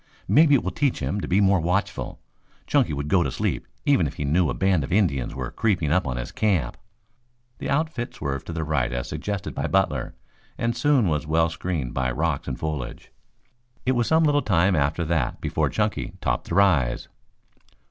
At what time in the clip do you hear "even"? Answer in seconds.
3.85-4.07